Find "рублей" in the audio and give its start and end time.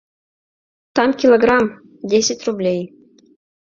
2.47-2.81